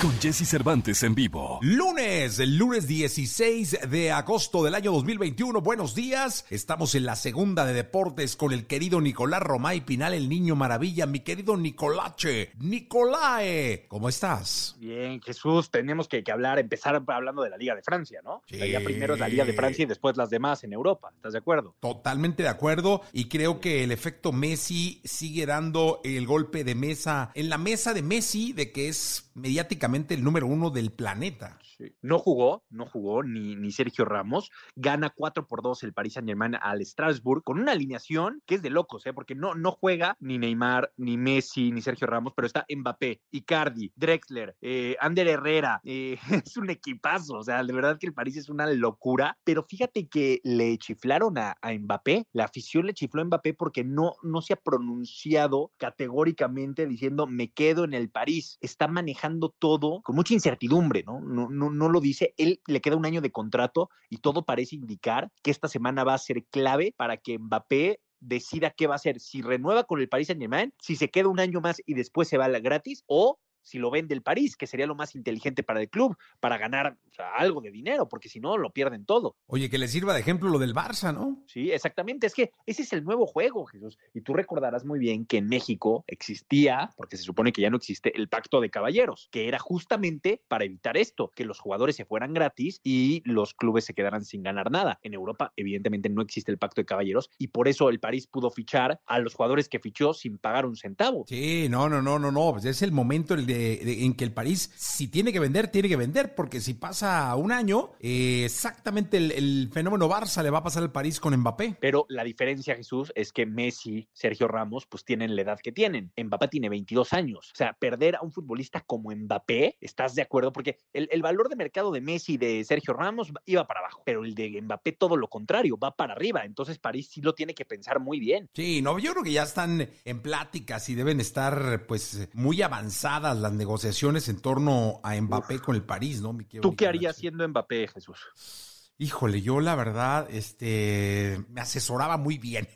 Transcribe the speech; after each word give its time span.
Con 0.00 0.12
Jesse 0.20 0.48
Cervantes 0.48 1.02
en 1.02 1.14
vivo. 1.14 1.58
Lunes, 1.62 2.38
el 2.38 2.56
lunes 2.56 2.88
16 2.88 3.90
de 3.90 4.10
agosto 4.10 4.64
del 4.64 4.74
año 4.74 4.92
2021. 4.92 5.60
Buenos 5.60 5.94
días. 5.94 6.44
Estamos 6.50 6.94
en 6.94 7.04
la 7.04 7.14
segunda 7.14 7.64
de 7.64 7.72
deportes 7.72 8.34
con 8.36 8.52
el 8.52 8.66
querido 8.66 9.00
Nicolás 9.00 9.42
Romay 9.42 9.82
Pinal, 9.82 10.14
el 10.14 10.28
niño 10.28 10.56
maravilla. 10.56 11.06
Mi 11.06 11.20
querido 11.20 11.56
Nicolache. 11.56 12.52
Nicolae, 12.58 13.86
¿cómo 13.88 14.08
estás? 14.08 14.76
Bien, 14.78 15.20
Jesús, 15.20 15.70
tenemos 15.70 16.08
que, 16.08 16.24
que 16.24 16.32
hablar, 16.32 16.58
empezar 16.58 17.02
hablando 17.06 17.42
de 17.42 17.50
la 17.50 17.56
Liga 17.56 17.74
de 17.74 17.82
Francia, 17.82 18.20
¿no? 18.24 18.42
Sí. 18.46 18.56
Sea, 18.56 18.66
ya 18.66 18.80
primero 18.80 19.14
es 19.14 19.20
la 19.20 19.28
Liga 19.28 19.44
de 19.44 19.52
Francia 19.52 19.84
y 19.84 19.86
después 19.86 20.16
las 20.16 20.30
demás 20.30 20.64
en 20.64 20.72
Europa. 20.72 21.12
¿Estás 21.14 21.32
de 21.32 21.38
acuerdo? 21.38 21.74
Totalmente 21.80 22.42
de 22.42 22.48
acuerdo 22.48 23.02
y 23.12 23.28
creo 23.28 23.60
que 23.60 23.84
el 23.84 23.92
efecto 23.92 24.32
Messi 24.32 25.00
sigue 25.04 25.46
dando 25.46 26.00
el 26.04 26.26
golpe 26.26 26.64
de 26.64 26.74
mesa 26.74 27.30
en 27.34 27.48
la 27.48 27.58
mesa 27.58 27.94
de 27.94 28.02
Messi 28.02 28.52
de 28.52 28.72
que 28.72 28.88
es 28.88 29.30
mediáticamente 29.34 30.14
el 30.14 30.24
número 30.24 30.46
uno 30.46 30.70
del 30.70 30.92
planeta. 30.92 31.58
No 32.00 32.18
jugó, 32.18 32.64
no 32.70 32.86
jugó 32.86 33.22
ni, 33.22 33.56
ni 33.56 33.72
Sergio 33.72 34.04
Ramos. 34.04 34.50
Gana 34.76 35.10
4 35.10 35.46
por 35.46 35.62
2 35.62 35.82
el 35.82 35.92
Paris 35.92 36.14
Saint-Germain 36.14 36.56
al 36.60 36.84
Strasbourg 36.84 37.42
con 37.42 37.58
una 37.58 37.72
alineación 37.72 38.42
que 38.46 38.56
es 38.56 38.62
de 38.62 38.70
locos, 38.70 39.06
¿eh? 39.06 39.12
porque 39.12 39.34
no, 39.34 39.54
no 39.54 39.72
juega 39.72 40.16
ni 40.20 40.38
Neymar, 40.38 40.92
ni 40.96 41.16
Messi, 41.16 41.72
ni 41.72 41.82
Sergio 41.82 42.06
Ramos, 42.06 42.32
pero 42.36 42.46
está 42.46 42.66
Mbappé, 42.68 43.20
Icardi, 43.30 43.92
Drexler, 43.96 44.56
eh, 44.60 44.96
Ander 45.00 45.28
Herrera. 45.28 45.80
eh, 45.84 46.18
es 46.46 46.56
un 46.56 46.70
equipazo, 46.70 47.34
o 47.38 47.42
sea, 47.42 47.64
de 47.64 47.72
verdad 47.72 47.98
que 47.98 48.06
el 48.06 48.14
París 48.14 48.36
es 48.36 48.48
una 48.48 48.66
locura. 48.66 49.38
Pero 49.44 49.64
fíjate 49.64 50.08
que 50.08 50.40
le 50.44 50.78
chiflaron 50.78 51.38
a, 51.38 51.56
a 51.60 51.72
Mbappé, 51.72 52.26
la 52.32 52.44
afición 52.44 52.86
le 52.86 52.94
chifló 52.94 53.22
a 53.22 53.24
Mbappé 53.24 53.54
porque 53.54 53.84
no, 53.84 54.14
no 54.22 54.42
se 54.42 54.54
ha 54.54 54.56
pronunciado 54.56 55.72
categóricamente 55.78 56.86
diciendo 56.86 57.26
me 57.26 57.52
quedo 57.52 57.84
en 57.84 57.94
el 57.94 58.10
París. 58.10 58.58
Está 58.60 58.88
manejando 58.88 59.21
todo 59.58 60.00
con 60.02 60.16
mucha 60.16 60.34
incertidumbre, 60.34 61.02
¿no? 61.04 61.20
No, 61.20 61.48
no, 61.48 61.70
no 61.70 61.88
lo 61.88 62.00
dice. 62.00 62.34
Él 62.36 62.60
le 62.66 62.80
queda 62.80 62.96
un 62.96 63.06
año 63.06 63.20
de 63.20 63.32
contrato 63.32 63.90
y 64.08 64.18
todo 64.18 64.44
parece 64.44 64.76
indicar 64.76 65.30
que 65.42 65.50
esta 65.50 65.68
semana 65.68 66.04
va 66.04 66.14
a 66.14 66.18
ser 66.18 66.44
clave 66.44 66.94
para 66.96 67.16
que 67.16 67.38
Mbappé 67.38 68.00
decida 68.20 68.70
qué 68.70 68.86
va 68.86 68.94
a 68.94 68.96
hacer, 68.96 69.18
si 69.20 69.42
renueva 69.42 69.84
con 69.84 70.00
el 70.00 70.08
Paris 70.08 70.28
Saint 70.28 70.40
Germain, 70.40 70.72
si 70.80 70.96
se 70.96 71.10
queda 71.10 71.28
un 71.28 71.40
año 71.40 71.60
más 71.60 71.82
y 71.84 71.94
después 71.94 72.28
se 72.28 72.38
va 72.38 72.48
gratis, 72.48 73.02
o 73.06 73.38
si 73.62 73.78
lo 73.78 73.90
vende 73.90 74.14
el 74.14 74.22
París, 74.22 74.56
que 74.56 74.66
sería 74.66 74.86
lo 74.86 74.94
más 74.94 75.14
inteligente 75.14 75.62
para 75.62 75.80
el 75.80 75.88
club, 75.88 76.16
para 76.40 76.58
ganar 76.58 76.96
o 77.12 77.14
sea, 77.14 77.34
algo 77.34 77.60
de 77.60 77.70
dinero, 77.70 78.08
porque 78.08 78.28
si 78.30 78.40
no, 78.40 78.56
lo 78.56 78.70
pierden 78.70 79.04
todo. 79.04 79.36
Oye, 79.46 79.68
que 79.68 79.76
le 79.78 79.86
sirva 79.86 80.14
de 80.14 80.20
ejemplo 80.20 80.48
lo 80.48 80.58
del 80.58 80.74
Barça, 80.74 81.12
¿no? 81.14 81.42
Sí, 81.46 81.70
exactamente. 81.70 82.26
Es 82.26 82.34
que 82.34 82.50
ese 82.64 82.82
es 82.82 82.92
el 82.94 83.04
nuevo 83.04 83.26
juego, 83.26 83.66
Jesús. 83.66 83.98
Y 84.14 84.22
tú 84.22 84.32
recordarás 84.32 84.84
muy 84.86 84.98
bien 84.98 85.26
que 85.26 85.36
en 85.36 85.46
México 85.46 86.04
existía, 86.06 86.90
porque 86.96 87.16
se 87.18 87.22
supone 87.24 87.52
que 87.52 87.60
ya 87.60 87.68
no 87.70 87.76
existe, 87.76 88.16
el 88.16 88.28
pacto 88.28 88.60
de 88.60 88.70
caballeros, 88.70 89.28
que 89.30 89.46
era 89.46 89.58
justamente 89.58 90.42
para 90.48 90.64
evitar 90.64 90.96
esto, 90.96 91.30
que 91.34 91.44
los 91.44 91.58
jugadores 91.60 91.96
se 91.96 92.06
fueran 92.06 92.32
gratis 92.32 92.80
y 92.82 93.22
los 93.26 93.52
clubes 93.52 93.84
se 93.84 93.92
quedaran 93.92 94.24
sin 94.24 94.42
ganar 94.42 94.70
nada. 94.70 94.98
En 95.02 95.12
Europa, 95.12 95.52
evidentemente, 95.56 96.08
no 96.08 96.22
existe 96.22 96.50
el 96.50 96.58
pacto 96.58 96.80
de 96.80 96.86
caballeros 96.86 97.28
y 97.38 97.48
por 97.48 97.68
eso 97.68 97.90
el 97.90 98.00
París 98.00 98.26
pudo 98.26 98.50
fichar 98.50 99.00
a 99.04 99.18
los 99.18 99.34
jugadores 99.34 99.68
que 99.68 99.78
fichó 99.80 100.14
sin 100.14 100.38
pagar 100.38 100.64
un 100.64 100.76
centavo. 100.76 101.24
Sí, 101.28 101.66
no, 101.68 101.88
no, 101.90 102.00
no, 102.00 102.18
no, 102.18 102.32
no. 102.32 102.52
Pues 102.52 102.64
es 102.64 102.80
el 102.80 102.92
momento 102.92 103.36
de- 103.36 104.04
en 104.04 104.14
que 104.14 104.24
el 104.24 104.32
París, 104.32 104.72
si 104.76 105.08
tiene 105.08 105.32
que 105.32 105.40
vender, 105.40 105.68
tiene 105.68 105.88
que 105.88 105.96
vender, 105.96 106.34
porque 106.34 106.60
si 106.60 106.72
pasa 106.74 107.01
un 107.02 107.52
año, 107.52 107.90
eh, 108.00 108.42
exactamente 108.44 109.16
el, 109.16 109.32
el 109.32 109.70
fenómeno 109.72 110.08
Barça 110.08 110.42
le 110.42 110.50
va 110.50 110.58
a 110.58 110.62
pasar 110.62 110.82
al 110.82 110.92
París 110.92 111.18
con 111.18 111.36
Mbappé. 111.36 111.76
Pero 111.80 112.06
la 112.08 112.24
diferencia, 112.24 112.76
Jesús, 112.76 113.12
es 113.14 113.32
que 113.32 113.46
Messi, 113.46 114.08
Sergio 114.12 114.48
Ramos, 114.48 114.86
pues 114.86 115.04
tienen 115.04 115.34
la 115.34 115.42
edad 115.42 115.58
que 115.60 115.72
tienen. 115.72 116.12
Mbappé 116.16 116.48
tiene 116.48 116.68
22 116.68 117.12
años. 117.12 117.50
O 117.52 117.56
sea, 117.56 117.72
perder 117.72 118.16
a 118.16 118.22
un 118.22 118.32
futbolista 118.32 118.80
como 118.82 119.10
Mbappé, 119.10 119.78
¿estás 119.80 120.14
de 120.14 120.22
acuerdo? 120.22 120.52
Porque 120.52 120.78
el, 120.92 121.08
el 121.10 121.22
valor 121.22 121.48
de 121.48 121.56
mercado 121.56 121.90
de 121.90 122.00
Messi 122.00 122.34
y 122.34 122.36
de 122.36 122.64
Sergio 122.64 122.94
Ramos 122.94 123.32
iba 123.46 123.66
para 123.66 123.80
abajo, 123.80 124.02
pero 124.04 124.24
el 124.24 124.34
de 124.34 124.60
Mbappé 124.62 124.92
todo 124.92 125.16
lo 125.16 125.28
contrario, 125.28 125.76
va 125.76 125.96
para 125.96 126.14
arriba. 126.14 126.44
Entonces 126.44 126.78
París 126.78 127.08
sí 127.10 127.20
lo 127.20 127.34
tiene 127.34 127.54
que 127.54 127.64
pensar 127.64 127.98
muy 128.00 128.20
bien. 128.20 128.48
Sí, 128.54 128.80
no, 128.82 128.98
yo 128.98 129.12
creo 129.12 129.24
que 129.24 129.32
ya 129.32 129.42
están 129.42 129.88
en 130.04 130.22
pláticas 130.22 130.88
y 130.88 130.94
deben 130.94 131.20
estar, 131.20 131.86
pues, 131.86 132.28
muy 132.34 132.62
avanzadas 132.62 133.36
las 133.36 133.52
negociaciones 133.52 134.28
en 134.28 134.40
torno 134.40 135.00
a 135.02 135.20
Mbappé 135.20 135.58
con 135.58 135.74
el 135.74 135.82
París, 135.82 136.20
¿no? 136.20 136.32
mi 136.32 136.44
¿Tú 136.44 136.76
qué 136.76 136.86
Harías 136.96 137.16
siendo 137.16 137.46
Mbappé, 137.48 137.88
Jesús? 137.88 138.92
Híjole, 138.98 139.40
yo 139.42 139.60
la 139.60 139.74
verdad, 139.74 140.28
este, 140.30 141.44
me 141.48 141.60
asesoraba 141.60 142.16
muy 142.16 142.38
bien. 142.38 142.68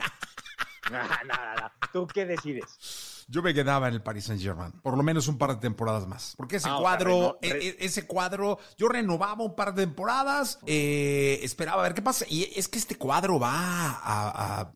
Nada, 0.91 1.21
nada, 1.27 1.55
nada. 1.55 1.73
¿Tú 1.93 2.07
qué 2.07 2.27
decides? 2.27 2.79
Yo 3.29 3.43
me 3.43 3.53
quedaba 3.53 3.89
en 3.89 3.95
el 3.95 4.03
Paris 4.03 4.25
Saint 4.27 4.41
Germain, 4.41 4.71
por 4.83 4.97
lo 4.97 5.03
menos 5.03 5.27
un 5.27 5.37
par 5.37 5.51
de 5.51 5.57
temporadas 5.57 6.07
más. 6.07 6.35
Porque 6.37 6.57
ese 6.57 6.69
Ah, 6.69 6.75
o 6.77 6.79
sea, 6.79 6.83
cuadro, 6.83 7.39
re- 7.43 7.49
e- 7.49 7.69
e- 7.71 7.77
ese 7.81 8.07
cuadro, 8.07 8.59
yo 8.79 8.89
renovaba 8.89 9.43
un 9.45 9.57
par 9.57 9.75
de 9.75 9.85
temporadas, 9.85 10.61
eh, 10.67 11.41
esperaba 11.43 11.81
a 11.81 11.85
ver 11.85 11.95
qué 11.95 12.03
pasa. 12.03 12.25
Y 12.29 12.45
es 12.55 12.69
que 12.69 12.79
este 12.79 12.95
cuadro 12.97 13.41
va 13.41 13.51
a, 13.53 14.61
a- 14.61 14.73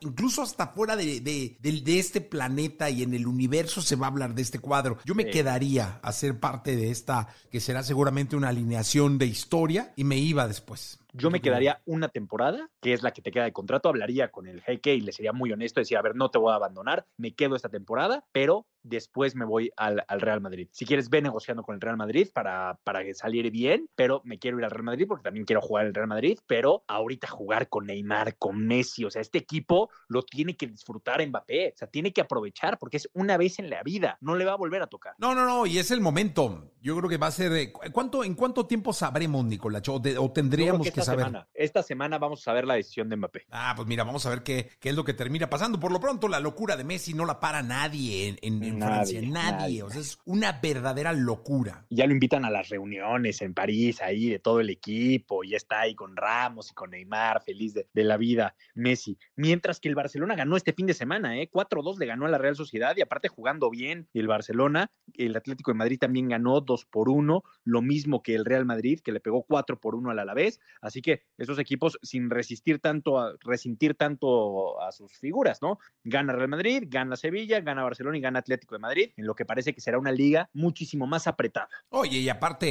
incluso 0.00 0.42
hasta 0.42 0.68
fuera 0.68 0.96
de, 0.96 1.20
de- 1.20 1.98
este 1.98 2.20
planeta 2.22 2.88
y 2.90 3.02
en 3.02 3.12
el 3.14 3.26
universo 3.26 3.82
se 3.82 3.96
va 3.96 4.06
a 4.06 4.10
hablar 4.10 4.34
de 4.34 4.42
este 4.42 4.58
cuadro. 4.58 4.98
Yo 5.04 5.14
me 5.14 5.24
Sí. 5.24 5.30
quedaría 5.30 6.00
a 6.02 6.12
ser 6.12 6.40
parte 6.40 6.76
de 6.76 6.90
esta, 6.90 7.28
que 7.50 7.60
será 7.60 7.82
seguramente 7.82 8.34
una 8.36 8.48
alineación 8.48 9.18
de 9.18 9.26
historia, 9.26 9.92
y 9.96 10.04
me 10.04 10.16
iba 10.16 10.48
después. 10.48 10.98
Yo 11.16 11.30
me 11.30 11.40
quedaría 11.40 11.80
una 11.86 12.08
temporada, 12.08 12.68
que 12.80 12.92
es 12.92 13.02
la 13.02 13.12
que 13.12 13.22
te 13.22 13.30
queda 13.30 13.44
de 13.44 13.52
contrato, 13.52 13.88
hablaría 13.88 14.30
con 14.30 14.46
el 14.46 14.60
jeque 14.62 14.94
y 14.94 15.00
le 15.00 15.12
sería 15.12 15.32
muy 15.32 15.52
honesto, 15.52 15.80
decía, 15.80 16.00
a 16.00 16.02
ver, 16.02 16.16
no 16.16 16.30
te 16.30 16.38
voy 16.38 16.52
a 16.52 16.56
abandonar, 16.56 17.06
me 17.16 17.34
quedo 17.34 17.54
esta 17.56 17.68
temporada, 17.68 18.24
pero 18.32 18.66
después 18.82 19.34
me 19.34 19.46
voy 19.46 19.70
al, 19.78 20.04
al 20.08 20.20
Real 20.20 20.40
Madrid. 20.42 20.68
Si 20.72 20.84
quieres, 20.84 21.08
ve 21.08 21.22
negociando 21.22 21.62
con 21.62 21.74
el 21.74 21.80
Real 21.80 21.96
Madrid 21.96 22.28
para, 22.34 22.78
para 22.84 23.02
que 23.02 23.14
salir 23.14 23.50
bien, 23.50 23.88
pero 23.94 24.20
me 24.24 24.38
quiero 24.38 24.58
ir 24.58 24.64
al 24.64 24.70
Real 24.72 24.82
Madrid 24.84 25.06
porque 25.08 25.22
también 25.24 25.46
quiero 25.46 25.62
jugar 25.62 25.86
el 25.86 25.94
Real 25.94 26.08
Madrid, 26.08 26.38
pero 26.46 26.84
ahorita 26.86 27.28
jugar 27.28 27.68
con 27.70 27.86
Neymar, 27.86 28.36
con 28.36 28.58
Messi, 28.66 29.04
o 29.04 29.10
sea, 29.10 29.22
este 29.22 29.38
equipo 29.38 29.88
lo 30.08 30.22
tiene 30.22 30.56
que 30.56 30.66
disfrutar 30.66 31.26
Mbappé, 31.26 31.72
o 31.74 31.78
sea, 31.78 31.88
tiene 31.88 32.12
que 32.12 32.20
aprovechar 32.20 32.76
porque 32.78 32.98
es 32.98 33.08
una 33.14 33.36
vez 33.38 33.58
en 33.58 33.70
la 33.70 33.82
vida, 33.82 34.18
no 34.20 34.34
le 34.34 34.44
va 34.44 34.52
a 34.52 34.56
volver 34.56 34.82
a 34.82 34.86
tocar. 34.88 35.14
No, 35.18 35.34
no, 35.34 35.46
no, 35.46 35.64
y 35.64 35.78
es 35.78 35.90
el 35.90 36.00
momento. 36.02 36.72
Yo 36.82 36.94
creo 36.98 37.08
que 37.08 37.16
va 37.16 37.28
a 37.28 37.30
ser. 37.30 37.52
eh, 37.52 37.72
¿cu- 37.72 37.80
¿Cuánto, 37.90 38.22
¿En 38.24 38.34
cuánto 38.34 38.66
tiempo 38.66 38.92
sabremos, 38.92 39.44
Nicolás? 39.46 39.88
O, 39.88 39.98
de- 39.98 40.18
o 40.18 40.30
tendríamos 40.30 40.82
que 40.86 40.92
que, 40.92 41.03
esta 41.04 41.12
saber. 41.12 41.26
semana, 41.26 41.48
esta 41.54 41.82
semana 41.82 42.18
vamos 42.18 42.40
a 42.40 42.44
saber 42.44 42.66
la 42.66 42.74
decisión 42.74 43.08
de 43.08 43.16
Mbappé. 43.16 43.46
Ah, 43.50 43.72
pues 43.76 43.86
mira, 43.88 44.04
vamos 44.04 44.24
a 44.26 44.30
ver 44.30 44.42
qué, 44.42 44.70
qué 44.80 44.90
es 44.90 44.94
lo 44.96 45.04
que 45.04 45.14
termina 45.14 45.48
pasando. 45.48 45.78
Por 45.80 45.92
lo 45.92 46.00
pronto, 46.00 46.28
la 46.28 46.40
locura 46.40 46.76
de 46.76 46.84
Messi 46.84 47.14
no 47.14 47.24
la 47.24 47.40
para 47.40 47.62
nadie 47.62 48.28
en, 48.28 48.38
en- 48.42 48.62
en 48.64 48.78
Nadie, 48.78 48.94
Francia. 48.94 49.20
Nadie. 49.22 49.32
nadie. 49.52 49.82
O 49.82 49.90
sea, 49.90 50.00
es 50.00 50.18
una 50.24 50.52
verdadera 50.52 51.12
locura. 51.12 51.86
ya 51.90 52.06
lo 52.06 52.12
invitan 52.12 52.44
a 52.44 52.50
las 52.50 52.68
reuniones 52.68 53.40
en 53.42 53.54
París, 53.54 54.00
ahí 54.02 54.28
de 54.30 54.38
todo 54.38 54.60
el 54.60 54.70
equipo, 54.70 55.44
y 55.44 55.50
ya 55.50 55.56
está 55.56 55.80
ahí 55.80 55.94
con 55.94 56.16
Ramos 56.16 56.70
y 56.70 56.74
con 56.74 56.90
Neymar, 56.90 57.42
feliz 57.42 57.74
de, 57.74 57.86
de 57.92 58.04
la 58.04 58.16
vida, 58.16 58.54
Messi. 58.74 59.18
Mientras 59.36 59.80
que 59.80 59.88
el 59.88 59.94
Barcelona 59.94 60.34
ganó 60.34 60.56
este 60.56 60.72
fin 60.72 60.86
de 60.86 60.94
semana, 60.94 61.38
¿eh? 61.40 61.50
4-2 61.52 61.98
le 61.98 62.06
ganó 62.06 62.26
a 62.26 62.28
la 62.28 62.38
Real 62.38 62.56
Sociedad 62.56 62.96
y 62.96 63.02
aparte 63.02 63.28
jugando 63.28 63.70
bien. 63.70 64.08
El 64.14 64.26
Barcelona, 64.28 64.90
el 65.14 65.36
Atlético 65.36 65.70
de 65.72 65.78
Madrid 65.78 65.98
también 65.98 66.28
ganó 66.28 66.60
2 66.60 66.84
por 66.86 67.08
1, 67.08 67.42
lo 67.64 67.82
mismo 67.82 68.22
que 68.22 68.34
el 68.34 68.44
Real 68.44 68.64
Madrid, 68.64 69.00
que 69.00 69.12
le 69.12 69.20
pegó 69.20 69.42
4 69.42 69.78
por 69.80 69.94
1 69.94 70.10
al 70.10 70.18
Alavés. 70.18 70.60
Así 70.80 70.93
que 71.02 71.22
esos 71.38 71.58
equipos, 71.58 71.98
sin 72.02 72.30
resistir 72.30 72.78
tanto, 72.78 73.18
a, 73.18 73.34
resentir 73.40 73.94
tanto 73.94 74.80
a 74.80 74.92
sus 74.92 75.12
figuras, 75.18 75.60
¿no? 75.62 75.78
Gana 76.02 76.32
Real 76.32 76.48
Madrid, 76.48 76.84
gana 76.86 77.16
Sevilla, 77.16 77.60
gana 77.60 77.82
Barcelona 77.82 78.18
y 78.18 78.20
gana 78.20 78.38
Atlético 78.38 78.74
de 78.74 78.78
Madrid, 78.80 79.10
en 79.16 79.26
lo 79.26 79.34
que 79.34 79.44
parece 79.44 79.74
que 79.74 79.80
será 79.80 79.98
una 79.98 80.12
liga 80.12 80.48
muchísimo 80.52 81.06
más 81.06 81.26
apretada. 81.26 81.68
Oye, 81.90 82.18
y 82.18 82.28
aparte 82.28 82.68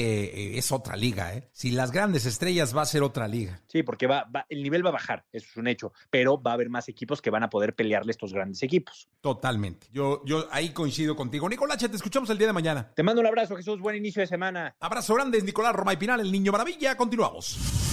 eh, 0.54 0.58
es 0.58 0.72
otra 0.72 0.96
liga, 0.96 1.34
¿eh? 1.36 1.50
Si 1.52 1.72
las 1.72 1.92
grandes 1.92 2.26
estrellas 2.26 2.76
va 2.76 2.82
a 2.82 2.86
ser 2.86 3.04
otra 3.04 3.28
liga. 3.28 3.62
Sí, 3.68 3.84
porque 3.84 4.08
va, 4.08 4.26
va- 4.36 4.46
el 4.50 4.64
nivel 4.64 4.86
va 4.86 4.90
a 4.90 4.94
bajar, 4.94 5.26
eso 5.32 5.48
es 5.50 5.58
un 5.58 5.68
hecho, 5.68 5.94
pero 6.10 6.42
va 6.42 6.52
a 6.52 6.54
haber 6.56 6.70
más 6.70 6.90
equipos 6.90 7.22
que 7.22 7.30
van 7.30 7.44
a 7.44 7.50
poder 7.50 7.76
pelearle 7.76 8.12
estos 8.12 8.34
grandes 8.34 8.62
equipos. 8.64 9.08
Totalmente. 9.22 9.88
Yo, 9.92 10.22
yo 10.26 10.48
ahí 10.52 10.70
coincido 10.70 11.16
contigo. 11.16 11.48
Nicolás, 11.50 11.78
te 11.78 11.88
escuchamos 11.88 12.30
el 12.30 12.38
día 12.38 12.48
de 12.48 12.54
mañana. 12.54 12.92
Te 12.96 13.04
mando 13.04 13.22
un 13.22 13.28
abrazo, 13.28 13.56
Jesús, 13.56 13.80
buen 13.80 13.96
inicio 13.96 14.22
de 14.22 14.28
semana. 14.28 14.76
Abrazo 14.80 15.14
grande, 15.16 15.42
Nicolás 15.42 15.74
Roma 15.76 15.94
y 15.94 15.98
Pinal, 15.98 16.20
el 16.22 16.32
niño 16.32 16.52
maravilla. 16.52 16.96
Continuamos. 16.96 17.93